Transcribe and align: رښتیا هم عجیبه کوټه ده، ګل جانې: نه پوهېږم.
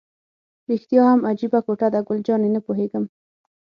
رښتیا 0.71 1.03
هم 1.11 1.21
عجیبه 1.29 1.59
کوټه 1.65 1.87
ده، 1.93 1.99
ګل 2.07 2.19
جانې: 2.27 2.49
نه 2.55 2.59
پوهېږم. 2.65 3.05